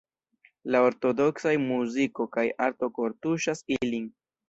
La 0.75 0.81
ortodoksaj 0.85 1.53
muziko 1.67 2.29
kaj 2.39 2.49
arto 2.71 2.93
kortuŝas 2.99 3.67
ilin. 3.81 4.15